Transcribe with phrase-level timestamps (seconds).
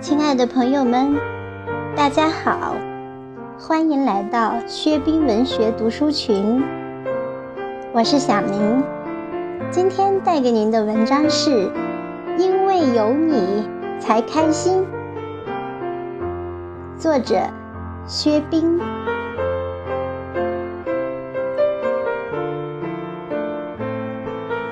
[0.00, 1.14] 亲爱的朋友们，
[1.94, 2.74] 大家好，
[3.58, 6.64] 欢迎来到薛冰文学读书群。
[7.92, 8.82] 我是小明，
[9.70, 11.50] 今天带给您的文章是
[12.38, 13.68] 《因为有你
[13.98, 14.86] 才开心》，
[16.98, 17.38] 作者
[18.06, 18.80] 薛冰。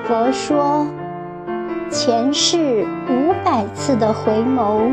[0.05, 0.87] 佛说，
[1.91, 4.91] 前世五百次的回眸。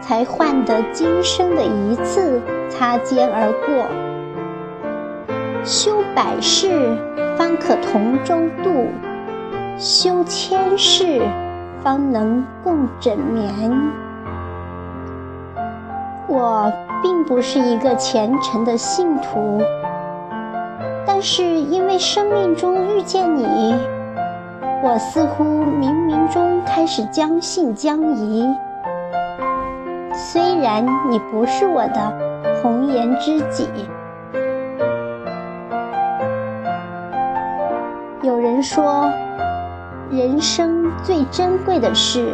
[0.00, 3.86] 才换得今生的一次擦肩而过，
[5.64, 6.96] 修百世
[7.36, 8.86] 方可同舟渡，
[9.76, 11.20] 修千世
[11.82, 13.48] 方能共枕眠。
[16.26, 19.60] 我并不是一个虔诚的信徒，
[21.06, 23.74] 但是因为生命中遇见你，
[24.82, 28.46] 我似乎冥冥中开始将信将疑。
[30.18, 32.12] 虽然你不是我的
[32.60, 33.68] 红颜知己，
[38.22, 39.08] 有人说，
[40.10, 42.32] 人生最珍贵的事，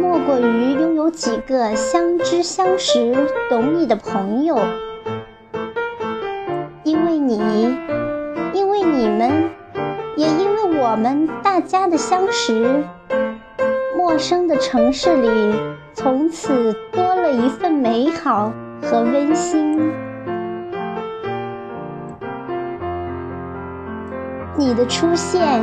[0.00, 3.14] 莫过于拥有几个相知相识、
[3.50, 4.58] 懂你的朋友。
[6.82, 7.76] 因为你，
[8.54, 9.50] 因为你们，
[10.16, 12.82] 也因为我们大家的相识，
[14.10, 15.28] 陌生的城市里。
[15.94, 18.52] 从此多了一份美好
[18.82, 19.78] 和温馨。
[24.56, 25.62] 你的出现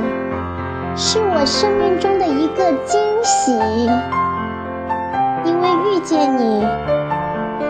[0.96, 3.52] 是我生命中的一个惊喜，
[5.44, 6.66] 因为遇见你，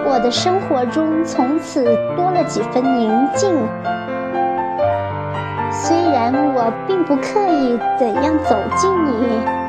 [0.05, 1.83] 我的生活中从此
[2.15, 3.49] 多了几分宁静。
[5.71, 9.66] 虽然我并不刻意怎样走近你。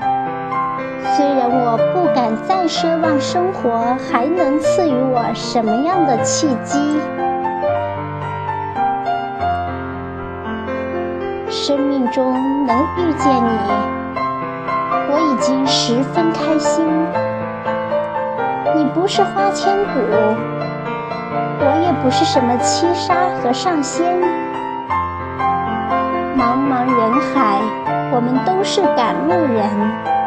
[1.92, 6.78] 不敢再奢望生活还能赐予我什么样的契机，
[11.50, 12.32] 生命中
[12.66, 13.58] 能遇见你，
[15.10, 16.84] 我已经十分开心。
[18.76, 20.00] 你不是花千骨，
[21.60, 24.06] 我也不是什么七杀和上仙。
[26.36, 27.58] 茫茫人海，
[28.12, 30.17] 我们都是赶路人。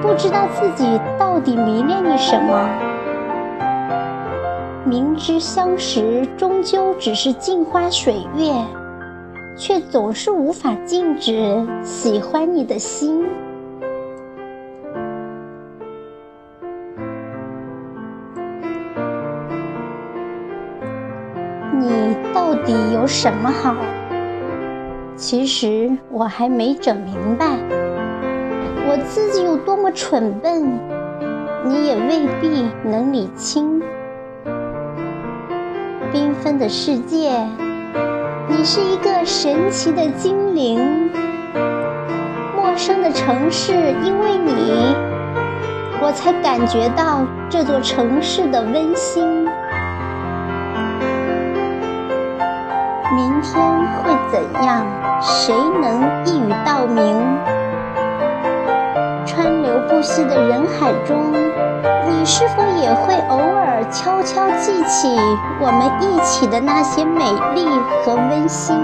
[0.00, 2.68] 不知道自己到底迷恋你什么，
[4.84, 8.52] 明知相识终究只是镜花水月，
[9.56, 13.26] 却总是无法禁止喜欢你的心。
[21.78, 23.74] 你到底有什么好？
[25.16, 27.46] 其实我还没整明白。
[28.90, 30.80] 我自己有多么蠢笨，
[31.62, 33.82] 你也未必能理清。
[36.10, 37.46] 缤纷的世界，
[38.48, 41.10] 你是一个神奇的精灵。
[42.56, 44.96] 陌生的城市，因为你，
[46.00, 49.44] 我才感觉到这座城市的温馨。
[53.14, 53.62] 明天
[54.02, 54.86] 会怎样？
[55.20, 57.67] 谁能一语道明？
[59.86, 65.08] 不息的人海中，你是否也会偶尔悄悄记起
[65.60, 67.24] 我们一起的那些美
[67.54, 67.66] 丽
[68.02, 68.76] 和温馨？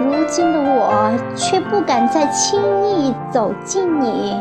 [0.00, 4.36] 如今的我却不敢再轻易走近你，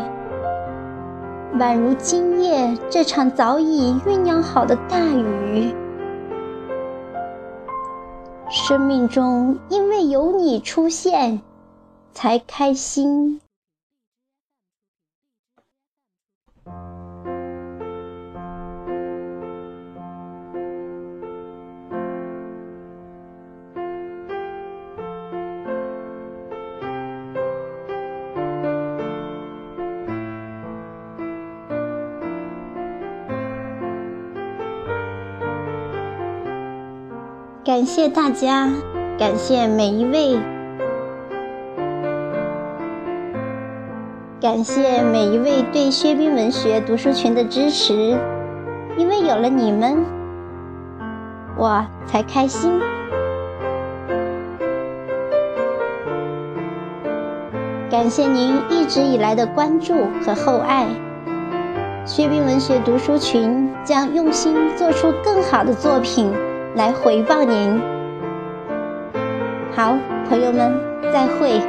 [1.59, 5.75] 宛如今夜这场早已酝酿好的大雨。
[8.49, 11.41] 生命中因为有你出现。
[12.15, 13.41] 才开心。
[37.65, 38.69] 感谢大家，
[39.19, 40.54] 感谢每一位。
[44.45, 48.15] 感谢每一位对薛冰文学读书群的支持，
[48.95, 50.05] 因为有了你们，
[51.57, 52.79] 我才开心。
[57.89, 60.85] 感谢您一直以来的关注和厚爱，
[62.05, 66.31] 薛冰文学读书群将用心做出更好的作品
[66.75, 67.81] 来回报您。
[69.75, 69.97] 好，
[70.29, 70.71] 朋友们，
[71.11, 71.59] 再会。